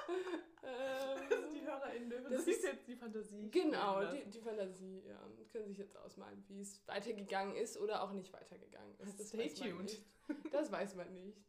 [0.63, 1.42] Ähm,
[1.83, 3.51] HörerInnen dürfen Das sich ist- jetzt die Fantasie.
[3.51, 5.19] Genau, die, die Fantasie, ja.
[5.53, 9.21] Können sich jetzt ausmalen, wie es weitergegangen ist oder auch nicht weitergegangen ist.
[9.21, 9.83] Das Stay weiß man tuned.
[9.85, 10.05] nicht.
[10.53, 11.43] Das weiß man nicht.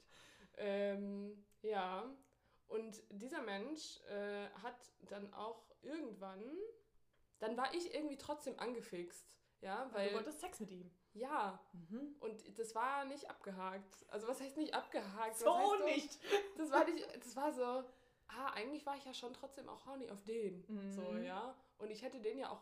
[0.57, 2.13] Ähm, ja,
[2.67, 4.75] und dieser Mensch äh, hat
[5.09, 6.43] dann auch irgendwann,
[7.39, 9.25] dann war ich irgendwie trotzdem angefixt.
[9.61, 10.91] Ja, Weil du wolltest Sex mit ihm.
[11.13, 11.57] Ja.
[11.71, 12.15] Mhm.
[12.19, 14.05] Und das war nicht abgehakt.
[14.09, 15.37] Also was heißt nicht abgehakt?
[15.37, 16.19] So nicht.
[16.57, 17.83] Das war nicht, das war so,
[18.37, 20.63] ah, eigentlich war ich ja schon trotzdem auch horny auf den.
[20.91, 21.23] So, Mhm.
[21.23, 21.55] ja.
[21.77, 22.61] Und ich hätte den ja auch,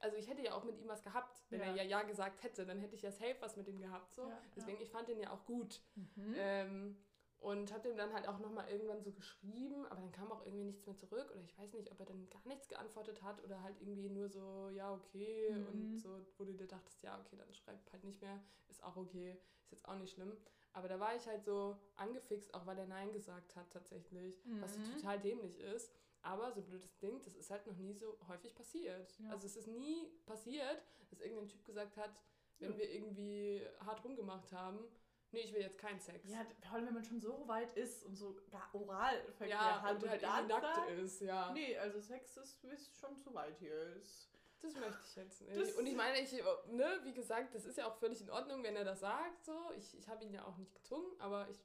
[0.00, 1.42] also ich hätte ja auch mit ihm was gehabt.
[1.50, 1.66] Wenn Ja.
[1.68, 4.12] er ja Ja gesagt hätte, dann hätte ich ja safe was mit ihm gehabt.
[4.14, 4.22] So.
[4.22, 4.42] Ja, ja.
[4.54, 5.80] Deswegen, ich fand den ja auch gut.
[5.94, 6.34] Mhm.
[6.36, 6.96] Ähm,
[7.38, 10.64] und habe dem dann halt auch nochmal irgendwann so geschrieben, aber dann kam auch irgendwie
[10.64, 11.30] nichts mehr zurück.
[11.30, 14.28] Oder ich weiß nicht, ob er dann gar nichts geantwortet hat oder halt irgendwie nur
[14.28, 15.50] so, ja, okay.
[15.52, 15.66] Mhm.
[15.68, 18.42] Und so, wo du dir dachtest, ja, okay, dann schreib halt nicht mehr.
[18.68, 19.36] Ist auch okay.
[19.62, 20.36] Ist jetzt auch nicht schlimm.
[20.76, 24.42] Aber da war ich halt so angefixt, auch weil er Nein gesagt hat tatsächlich.
[24.60, 24.92] Was Mhm.
[24.92, 25.90] total dämlich ist.
[26.20, 29.18] Aber so blöd das Ding, das ist halt noch nie so häufig passiert.
[29.18, 29.30] Ja.
[29.30, 32.10] Also es ist nie passiert, dass irgendein Typ gesagt hat,
[32.58, 32.78] wenn Ja.
[32.78, 34.80] wir irgendwie hart rumgemacht haben,
[35.30, 36.28] nee, ich will jetzt keinen Sex.
[36.30, 38.36] Ja, vor allem wenn man schon so weit ist und so
[38.74, 41.52] Oralverkehr Ja, hat und halt dann irgendwie nackt ist, ja.
[41.52, 43.80] Nee, also Sex ist, ist schon zu weit hier.
[43.96, 44.30] Ist.
[44.66, 45.56] Das möchte ich jetzt nicht.
[45.60, 48.62] Das- und ich meine, ich, ne, wie gesagt, das ist ja auch völlig in Ordnung,
[48.62, 49.70] wenn er das sagt, so.
[49.76, 51.58] Ich, ich habe ihn ja auch nicht gezwungen, aber ich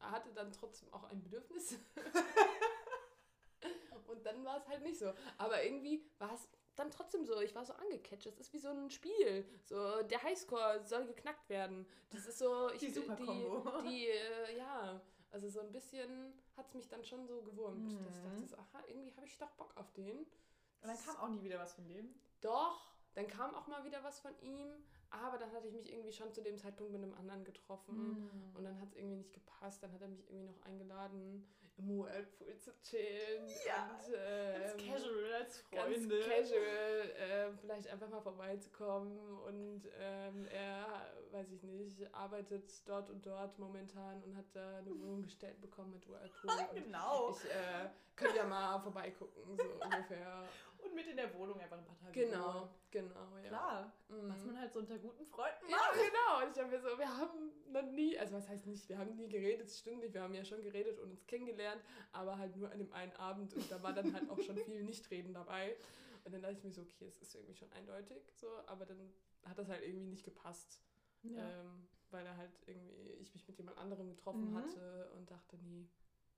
[0.00, 1.76] hatte dann trotzdem auch ein Bedürfnis.
[4.08, 5.12] und dann war es halt nicht so.
[5.38, 8.26] Aber irgendwie war es dann trotzdem so, ich war so angecatcht.
[8.26, 9.44] Es ist wie so ein Spiel.
[9.64, 11.86] So, der Highscore soll geknackt werden.
[12.10, 13.80] Das ist so, ich Die Superkombo.
[13.82, 17.92] Die, die äh, ja, also so ein bisschen hat es mich dann schon so gewurmt,
[18.04, 18.30] dass ich Mhm.
[18.30, 20.18] dachte, so, aha, irgendwie habe ich doch Bock auf den.
[20.18, 22.14] Und dann kam auch nie wieder was von dem.
[22.40, 24.68] Doch, dann kam auch mal wieder was von ihm,
[25.10, 28.56] aber dann hatte ich mich irgendwie schon zu dem Zeitpunkt mit einem anderen getroffen Mhm.
[28.56, 29.82] und dann hat es irgendwie nicht gepasst.
[29.82, 33.48] Dann hat er mich irgendwie noch eingeladen, im Whirlpool zu chillen.
[33.66, 36.20] Ja, und, ähm, Ganz casual als Ganz Freunde.
[36.20, 43.24] casual, äh, vielleicht einfach mal vorbeizukommen und ähm, er, weiß ich nicht, arbeitet dort und
[43.26, 46.50] dort momentan und hat da eine Wohnung gestellt bekommen mit Whirlpool.
[46.84, 47.30] Genau.
[47.32, 50.44] ich äh, könnte ja mal vorbeigucken, so ungefähr.
[50.84, 52.12] Und mit in der Wohnung einfach ein paar Tage.
[52.26, 52.68] Genau, wohnen.
[52.90, 53.48] genau, ja.
[53.48, 53.92] Klar.
[54.08, 54.28] Mhm.
[54.30, 55.92] Was man halt so unter guten Freunden Ja, macht.
[55.94, 56.44] genau.
[56.46, 59.14] Und ich habe mir so, wir haben noch nie, also was heißt nicht, wir haben
[59.16, 62.56] nie geredet, das stimmt nicht, wir haben ja schon geredet und uns kennengelernt, aber halt
[62.56, 65.76] nur an dem einen Abend und da war dann halt auch schon viel Nichtreden dabei.
[66.24, 69.12] Und dann dachte ich mir so, okay, es ist irgendwie schon eindeutig, so, aber dann
[69.44, 70.80] hat das halt irgendwie nicht gepasst,
[71.22, 71.60] Ja.
[71.60, 74.56] ähm, weil er halt irgendwie, ich mich mit jemand anderem getroffen Mhm.
[74.56, 75.88] hatte und dachte, nee,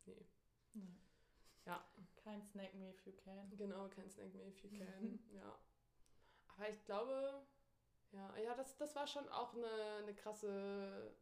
[0.07, 0.26] nee.
[0.74, 0.94] Nee.
[1.66, 1.85] Ja.
[2.24, 3.50] Kein Snack me if you can.
[3.56, 5.58] Genau, kein Snack me if you can, ja.
[6.56, 7.42] Aber ich glaube,
[8.12, 11.16] ja, ja, das, das war schon auch eine, eine krasse,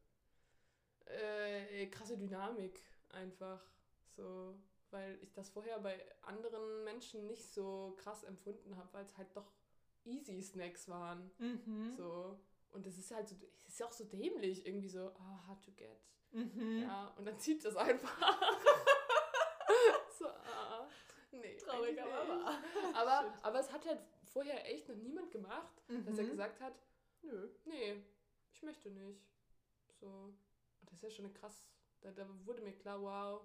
[1.06, 3.60] äh, krasse Dynamik einfach.
[4.16, 4.58] So,
[4.90, 9.34] weil ich das vorher bei anderen Menschen nicht so krass empfunden habe, weil es halt
[9.34, 9.52] doch
[10.04, 11.30] easy Snacks waren.
[11.38, 11.94] Mhm.
[11.96, 12.38] So.
[12.70, 13.36] Und es ist halt so,
[13.66, 16.00] es ist ja auch so dämlich, irgendwie so, ah, hard to get.
[16.32, 16.82] Mhm.
[16.82, 18.16] Ja, und dann zieht das einfach.
[20.20, 20.86] so, ah,
[21.32, 21.56] nee.
[21.56, 22.58] Traurig, aber.
[22.94, 26.30] Aber, aber es hat halt vorher echt noch niemand gemacht, dass er Mhm.
[26.30, 26.74] gesagt hat,
[27.22, 27.48] Nö.
[27.64, 28.02] nee,
[28.52, 29.22] ich möchte nicht.
[30.00, 30.06] So.
[30.06, 30.38] Und
[30.90, 31.64] das ist ja schon eine krass,
[32.00, 33.42] da, da wurde mir klar, wow,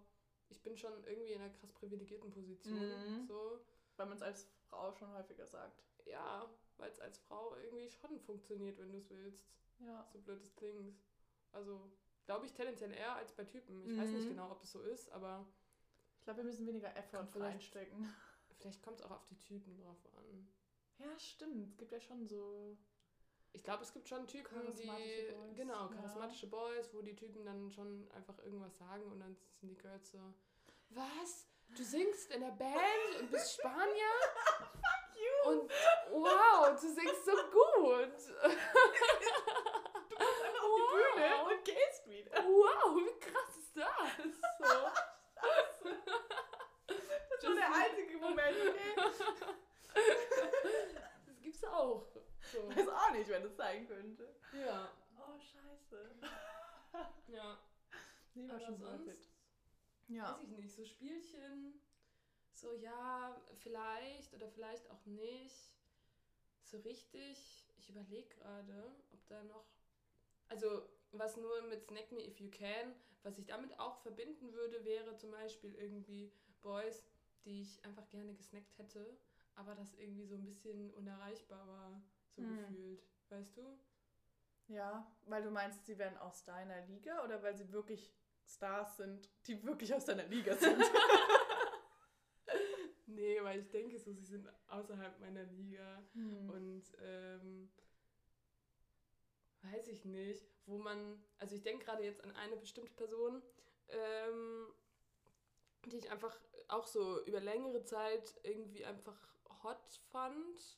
[0.49, 2.79] ich bin schon irgendwie in einer krass privilegierten Position.
[3.21, 3.25] Mhm.
[3.27, 3.59] So,
[3.97, 5.83] Weil man es als Frau schon häufiger sagt.
[6.05, 9.47] ja, weil es als Frau irgendwie schon funktioniert, wenn du es willst.
[9.79, 10.05] Ja.
[10.11, 10.97] So blöd es klingt.
[11.51, 11.89] Also,
[12.25, 13.85] glaube ich tendenziell eher als bei Typen.
[13.85, 14.29] Ich weiß nicht Mhm.
[14.29, 15.45] genau, ob es so ist, aber
[16.25, 18.13] glaube, wir müssen weniger Effort Kommt reinstecken.
[18.59, 20.47] vielleicht kommt es auch auf die Typen drauf an.
[20.97, 21.67] Ja, stimmt.
[21.69, 22.77] Es gibt ja schon so.
[23.53, 24.85] Ich glaube, es gibt schon Typen, die.
[24.85, 25.95] Charismatische Boys, Genau, ja.
[25.95, 30.11] charismatische Boys, wo die Typen dann schon einfach irgendwas sagen und dann sind die Girls
[30.11, 30.19] so:
[30.89, 31.47] Was?
[31.75, 34.11] Du singst in der Band und bist Spanier?
[34.73, 35.49] Fuck you!
[35.51, 35.71] Und
[36.11, 38.13] wow, du singst so gut!
[40.09, 41.51] du kommst einfach auf die Bühne Wow.
[41.51, 42.31] und gehst wieder.
[42.43, 43.88] Wow, wie krass ist das?
[44.59, 44.89] So.
[46.88, 48.93] Das ist schon der einzige Moment, okay?
[51.25, 52.05] Das gibt's auch.
[52.51, 52.69] So.
[52.69, 54.35] Ich weiß auch nicht, wer das sein könnte.
[54.53, 54.89] Ja.
[55.17, 56.09] Oh, scheiße.
[57.27, 57.57] Ja.
[58.35, 59.30] Nee, war Aber schon so sonst.
[60.08, 60.32] Ja.
[60.34, 61.80] weiß ich nicht, so Spielchen,
[62.54, 65.71] so ja, vielleicht oder vielleicht auch nicht.
[66.63, 69.65] So richtig, ich überlege gerade, ob da noch,
[70.49, 74.84] also was nur mit Snack Me If You Can, was ich damit auch verbinden würde,
[74.84, 77.06] wäre zum Beispiel irgendwie Boys,
[77.45, 79.17] die ich einfach gerne gesnackt hätte,
[79.56, 82.67] aber das irgendwie so ein bisschen unerreichbar war, so Hm.
[82.67, 83.04] gefühlt.
[83.30, 83.78] Weißt du?
[84.67, 88.12] Ja, weil du meinst, sie wären aus deiner Liga oder weil sie wirklich
[88.47, 90.81] Stars sind, die wirklich aus deiner Liga sind?
[93.15, 96.03] Nee, weil ich denke so, sie sind außerhalb meiner Liga.
[96.13, 96.49] Hm.
[96.49, 97.69] Und ähm,
[99.62, 103.41] weiß ich nicht, wo man, also ich denke gerade jetzt an eine bestimmte Person,
[103.88, 104.67] ähm,
[105.86, 106.36] die ich einfach
[106.67, 109.17] auch so über längere Zeit irgendwie einfach
[109.63, 110.77] hot fand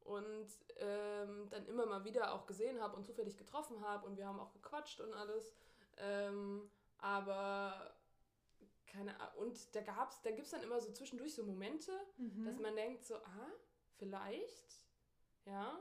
[0.00, 0.46] und
[0.76, 4.40] ähm, dann immer mal wieder auch gesehen habe und zufällig getroffen habe und wir haben
[4.40, 5.54] auch gequatscht und alles.
[5.96, 6.70] Ähm,
[7.02, 7.94] aber
[8.86, 9.48] keine Ahnung.
[9.48, 12.44] Und da gab's, da gibt es dann immer so zwischendurch so Momente, Mhm.
[12.44, 13.50] dass man denkt so, ah,
[13.96, 14.86] vielleicht,
[15.44, 15.78] ja.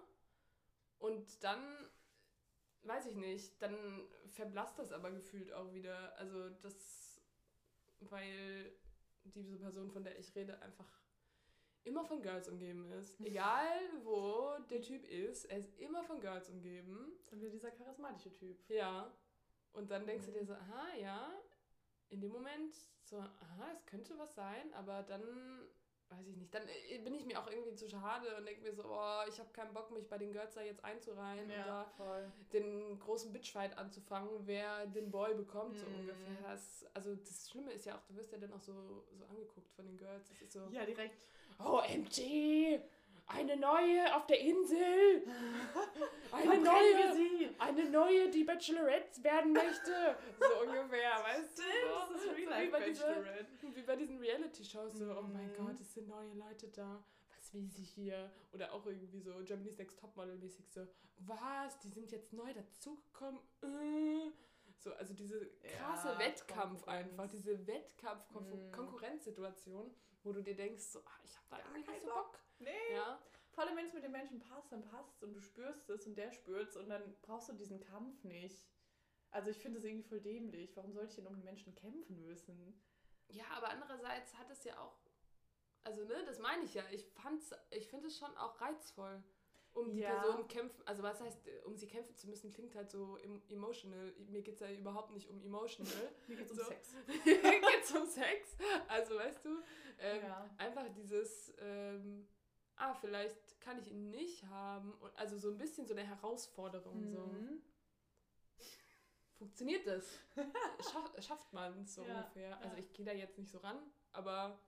[0.99, 1.89] Und dann,
[2.83, 3.75] weiß ich nicht, dann
[4.29, 6.15] verblasst das aber gefühlt auch wieder.
[6.17, 7.21] Also das,
[8.01, 8.71] weil
[9.23, 10.87] diese Person, von der ich rede, einfach
[11.83, 13.19] immer von Girls umgeben ist.
[13.25, 13.67] Egal
[14.03, 17.11] wo der Typ ist, er ist immer von Girls umgeben.
[17.29, 18.69] Dann wieder dieser charismatische Typ.
[18.69, 19.11] Ja.
[19.73, 21.31] Und dann denkst du dir so, aha, ja,
[22.09, 25.21] in dem Moment so, aha, es könnte was sein, aber dann,
[26.09, 28.73] weiß ich nicht, dann äh, bin ich mir auch irgendwie zu schade und denke mir
[28.73, 31.85] so, oh, ich habe keinen Bock, mich bei den Girls da jetzt einzureihen und da
[31.95, 32.29] voll.
[32.51, 35.95] den großen Bitchfight anzufangen, wer den Boy bekommt, so Mhm.
[35.95, 36.41] ungefähr.
[36.51, 39.71] Das, also das Schlimme ist ja auch, du wirst ja dann auch so, so angeguckt
[39.71, 40.27] von den Girls.
[40.27, 41.25] Das ist so, Ja, direkt.
[41.59, 42.79] OMG,
[43.33, 45.23] eine neue auf der Insel,
[46.31, 47.49] eine neue, sie.
[47.59, 50.15] eine neue, die Bachelorette werden möchte.
[50.39, 51.61] So ungefähr, weißt du?
[51.61, 53.25] Das So, ist so Real wie, Life bei diese,
[53.75, 55.55] wie bei diesen Reality-Shows, so, oh mein Mhm.
[55.57, 57.03] Gott, es sind neue Leute da.
[57.37, 58.31] Was will sie hier?
[58.53, 60.87] Oder auch irgendwie so Germany's Next Topmodel-mäßig so,
[61.19, 63.39] was, die sind jetzt neu dazugekommen?
[63.61, 64.31] Äh.
[64.79, 67.67] So, also diese krasse Ja, Wettkampf einfach, diese Mhm.
[67.67, 72.11] Wettkampf-Konkurrenzsituation, wo du dir denkst, so, ah, ich hab da Gar irgendwie nicht keinen so
[72.11, 72.31] Bock.
[72.31, 72.39] Bock.
[72.61, 72.93] Nee.
[72.95, 73.19] Ja,
[73.51, 76.15] Vor allem, wenn es mit den Menschen passt, dann passt und du spürst es und
[76.15, 78.67] der spürt's und dann brauchst du diesen Kampf nicht.
[79.31, 80.75] Also ich finde das irgendwie voll dämlich.
[80.77, 82.81] Warum sollte ich denn um den Menschen kämpfen müssen?
[83.29, 84.97] Ja, aber andererseits hat es ja auch,
[85.83, 89.23] also ne, das meine ich ja, ich fand's, ich finde es schon auch reizvoll,
[89.73, 90.19] um die Ja.
[90.21, 94.11] Person kämpfen, also was heißt, um sie kämpfen zu müssen, klingt halt so em- emotional.
[94.27, 96.11] Mir geht es ja überhaupt nicht um emotional.
[96.27, 96.63] Mir geht's um So.
[96.65, 96.93] Sex.
[97.25, 98.57] Mir geht's um Sex.
[98.89, 99.61] Also weißt du,
[99.99, 100.49] ähm, ja.
[100.57, 102.27] einfach dieses, ähm,
[102.81, 104.93] ah, vielleicht kann ich ihn nicht haben.
[104.93, 107.07] Und also so ein bisschen so eine Herausforderung.
[107.07, 107.27] So.
[107.27, 107.61] Mhm.
[109.37, 110.19] Funktioniert das?
[110.91, 112.57] Schaff, schafft man es so Ja, ungefähr?
[112.57, 112.81] Also ja.
[112.81, 113.77] ich gehe da jetzt nicht so ran,
[114.11, 114.59] aber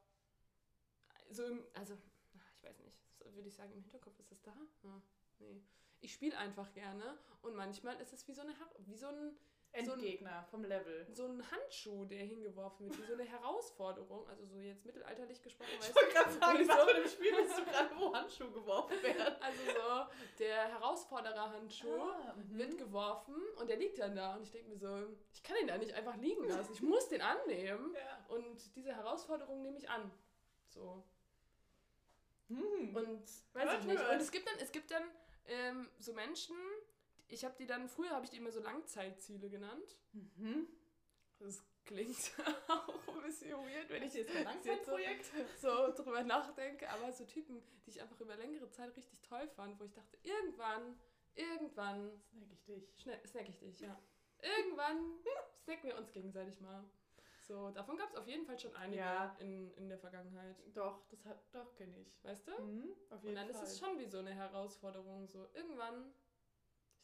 [1.29, 4.41] so im, also, ah, ich weiß nicht, so würde ich sagen, im Hinterkopf ist es
[4.41, 4.55] da?
[4.83, 5.01] Ja,
[5.39, 5.61] nee.
[6.01, 9.37] Ich spiele einfach gerne und manchmal ist es wie so, eine, wie so ein
[9.73, 11.05] Endgegner vom Level.
[11.11, 15.69] so ein Handschuh, der hingeworfen wird, wie so eine Herausforderung, also so jetzt mittelalterlich gesprochen,
[15.81, 19.01] Ich wollte gerade sagen, was so- für einem Spiel bist du gerade, wo Handschuhe geworfen
[19.03, 19.35] werden?
[19.41, 22.57] also so der Herausforderer-Handschuh Ah, mhm.
[22.57, 25.67] wird geworfen und der liegt dann da und ich denke mir so, ich kann ihn
[25.67, 28.25] da nicht einfach liegen lassen, ich muss den annehmen Ja.
[28.35, 30.11] und diese Herausforderung nehme ich an.
[30.67, 31.03] So.
[32.49, 32.95] Hm.
[32.95, 33.99] Und weiß Hört, ich nicht.
[33.99, 34.11] hört.
[34.13, 35.03] Und es gibt dann, es gibt dann
[35.45, 36.55] ähm, so Menschen,
[37.27, 39.97] ich habe die dann, früher habe ich die immer so Langzeitziele genannt.
[40.13, 40.67] Mhm.
[41.39, 42.31] Das klingt
[42.69, 45.25] auch ein bisschen weird, wenn ich jetzt ein Langzeitprojekt?
[45.59, 49.79] so drüber nachdenke, aber so Typen, die ich einfach über längere Zeit richtig toll fand,
[49.79, 50.97] wo ich dachte, irgendwann,
[51.35, 53.01] irgendwann Snack ich dich.
[53.01, 53.99] schnell, snack ich dich, ja.
[54.41, 55.17] Irgendwann
[55.63, 56.83] snacken wir uns gegenseitig mal.
[57.41, 59.35] So, davon gab es auf jeden Fall schon einige Ja.
[59.39, 60.55] in, in der Vergangenheit.
[60.73, 62.23] Doch, das hat, doch kenne ich.
[62.23, 62.51] Weißt du?
[62.61, 63.63] Mhm, auf Und jeden dann Fall.
[63.63, 65.27] ist es schon wie so eine Herausforderung.
[65.27, 66.13] So, irgendwann,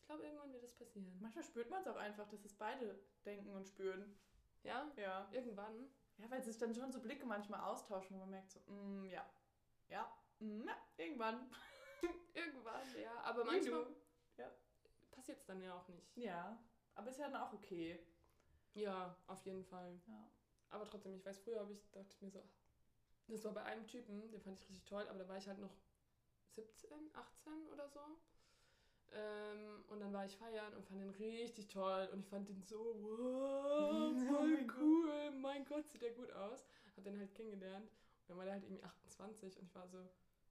[0.09, 1.17] glaube, irgendwann wird es passieren.
[1.21, 4.17] Manchmal spürt man es auch einfach, dass es beide denken und spüren.
[4.63, 4.91] Ja?
[4.97, 5.29] Ja.
[5.31, 5.87] Irgendwann.
[6.17, 9.23] Ja, weil sich dann schon so Blicke manchmal austauschen, wo man merkt so, mm, ja.
[9.87, 11.49] Ja, mm, ja, irgendwann.
[12.33, 13.13] Irgendwann, ja.
[13.21, 13.85] Aber manchmal.
[14.37, 14.49] Ja.
[15.11, 16.15] passiert es dann ja auch nicht.
[16.15, 16.57] Ja,
[16.95, 17.99] aber ist ja dann auch okay.
[18.73, 19.99] Ja, auf jeden Fall.
[20.07, 20.31] Ja.
[20.69, 22.41] Aber trotzdem, ich weiß, früher habe ich, dachte ich mir so,
[23.27, 25.59] das war bei einem Typen, den fand ich richtig toll, aber da war ich halt
[25.59, 25.75] noch
[26.55, 27.99] 17, 18 oder so.
[29.11, 32.61] Ähm, und dann war ich feiern und fand den richtig toll und ich fand den
[32.61, 36.63] so, wow, Oh voll cool, mein Gott, sieht der gut aus.
[36.95, 39.97] Hab den halt kennengelernt und dann war der halt irgendwie 28 und ich war so,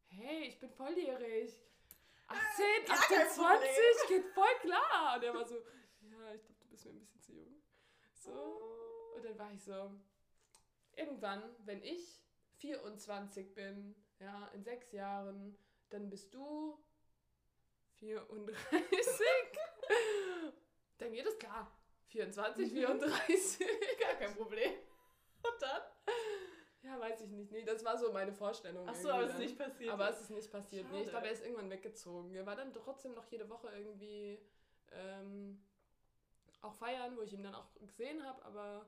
[0.08, 1.60] hey, ich bin volljährig.
[2.26, 5.16] 18, gar kein 28, geht voll klar.
[5.16, 5.54] Und er war so,
[6.00, 7.62] ja, ich glaube, du bist mir ein bisschen zu jung.
[8.14, 9.12] So.
[9.14, 9.92] Und dann war ich so,
[10.96, 12.20] irgendwann, wenn ich
[12.56, 15.56] 24 bin, ja, in sechs Jahren,
[15.90, 16.78] dann bist du
[18.00, 18.56] 34.
[20.98, 21.70] dann geht es klar.
[22.08, 23.58] 24, 34.
[24.00, 24.72] Gar kein Problem.
[25.42, 25.82] Und dann?
[26.82, 27.52] ja, weiß ich nicht.
[27.52, 28.88] Nee, das war so meine Vorstellung.
[28.88, 29.92] Achso, irgendwie aber es ist nicht passiert.
[29.92, 30.90] Aber es ist nicht passiert.
[30.90, 31.10] Nee, ich Schade.
[31.10, 32.34] glaube, er ist irgendwann weggezogen.
[32.34, 34.38] Er war dann trotzdem noch jede Woche irgendwie
[34.92, 35.62] ähm,
[36.62, 38.86] auch feiern, wo ich ihn dann auch gesehen habe, aber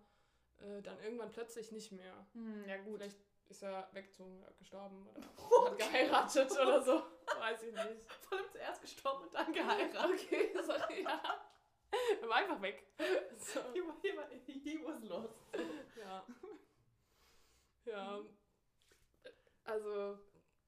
[0.60, 2.26] äh, dann irgendwann plötzlich nicht mehr.
[2.32, 2.98] hm, ja, gut.
[2.98, 3.18] Vielleicht
[3.48, 5.20] ist er weggezogen, gestorben oder
[5.70, 7.02] hat geheiratet oder so.
[7.38, 8.10] Weiß ich nicht.
[8.20, 8.46] Vor allem
[8.90, 10.24] gestorben und dann geheiratet.
[10.24, 11.22] Okay, sorry, ja.
[12.20, 12.86] Er war einfach weg.
[13.36, 13.82] So, He,
[14.46, 15.34] he, he was lost.
[15.96, 16.24] ja.
[17.84, 18.20] Ja.
[19.64, 20.18] Also,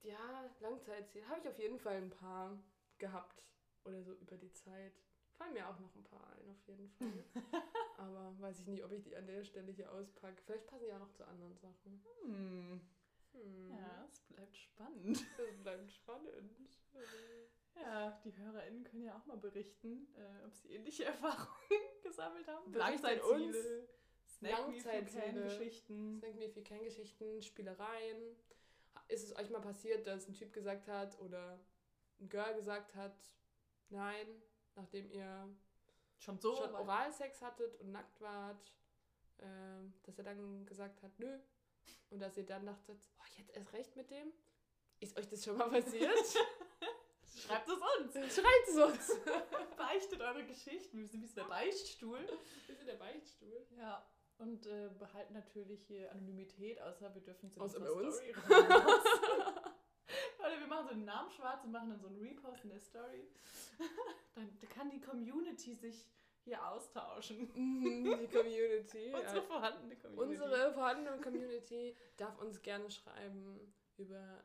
[0.02, 1.28] ja, Langzeitziele.
[1.28, 2.58] Habe ich auf jeden Fall ein paar
[2.98, 3.44] gehabt.
[3.84, 4.92] Oder so über die Zeit.
[5.36, 7.24] Fallen mir auch noch ein paar ein, auf jeden Fall.
[7.98, 10.42] Aber weiß ich nicht, ob ich die an der Stelle hier auspacke.
[10.42, 12.04] Vielleicht passen die auch noch zu anderen Sachen.
[12.22, 12.80] Hm.
[13.32, 13.70] Hm.
[13.70, 15.24] Ja, es bleibt spannend.
[15.36, 16.50] Das bleibt spannend.
[17.74, 22.70] Ja, die HörerInnen können ja auch mal berichten, äh, ob sie ähnliche Erfahrungen gesammelt haben.
[22.70, 23.56] Berichtet uns.
[24.40, 25.42] Langzeitziele, Langzeitziele.
[25.44, 26.20] Geschichten.
[26.20, 28.36] Denkt mir viel Kerngeschichten, Spielereien.
[29.08, 31.60] Ist es euch mal passiert, dass ein Typ gesagt hat oder
[32.20, 33.16] ein Girl gesagt hat,
[33.88, 34.26] nein,
[34.74, 35.48] nachdem ihr
[36.18, 36.54] Schon so.
[36.54, 38.72] schon Oralsex hattet und nackt wart,
[39.40, 41.38] ähm, dass er dann gesagt hat, nö.
[42.10, 44.32] Und dass ihr dann dachtet, oh, jetzt erst recht mit dem?
[45.00, 46.14] Ist euch das schon mal passiert?
[48.28, 49.20] Schreibt es uns.
[49.76, 50.98] Beichtet eure Geschichten.
[50.98, 52.20] Wir sind ein bisschen der Beichtstuhl.
[52.66, 53.66] Wir sind der Beichtstuhl.
[53.76, 54.06] Ja.
[54.38, 58.16] Und äh, behalten natürlich hier Anonymität, außer wir dürfen es in Außer bei uns.
[58.16, 59.04] Story raus.
[60.38, 62.80] Oder wir machen so einen Namen schwarz und machen dann so einen Repost in der
[62.80, 63.28] Story.
[64.34, 66.08] Dann kann die Community sich
[66.44, 67.50] hier austauschen.
[67.54, 69.12] Mhm, Die Community.
[69.14, 69.42] Unsere ja.
[69.42, 70.42] vorhandene Community.
[70.42, 74.44] Unsere vorhandene Community darf uns gerne schreiben über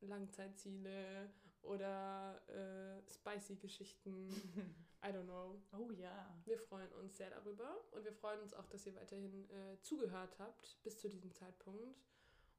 [0.00, 1.30] Langzeitziele
[1.62, 4.28] oder äh, spicy Geschichten.
[5.04, 5.60] I don't know.
[5.72, 6.32] Oh ja.
[6.44, 10.38] Wir freuen uns sehr darüber und wir freuen uns auch, dass ihr weiterhin äh, zugehört
[10.38, 11.98] habt bis zu diesem Zeitpunkt.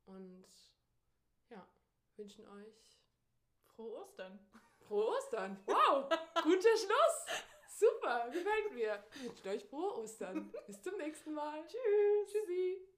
[0.05, 0.45] Und
[1.49, 1.65] ja,
[2.17, 3.03] wünschen euch
[3.75, 4.39] Frohe Ostern.
[4.81, 5.57] frohe Ostern.
[5.65, 6.09] Wow,
[6.43, 7.25] guter Schluss.
[7.67, 9.03] Super, gefällt mir.
[9.21, 10.53] Wünscht euch frohe Ostern.
[10.67, 11.65] Bis zum nächsten Mal.
[11.65, 12.31] Tschüss.
[12.31, 12.92] Tschüssi.